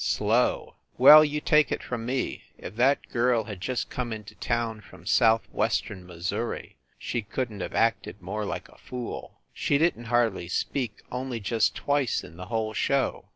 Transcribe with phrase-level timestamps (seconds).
[0.03, 0.77] Slow.
[0.97, 5.05] Well, you take it from me, if that girl had just come intoi town from
[5.05, 9.41] southwestern Missouri, she couldn t have acted more like a fool.
[9.53, 13.25] She didn t hardly speak only just twice in the whole show.